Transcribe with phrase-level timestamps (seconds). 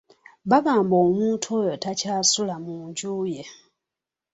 [0.49, 3.43] Bagamba omuntu oyo takyasula mu nju ye.